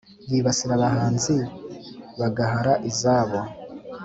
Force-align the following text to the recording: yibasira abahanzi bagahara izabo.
yibasira 0.31 0.73
abahanzi 0.77 1.35
bagahara 2.19 2.73
izabo. 2.89 3.39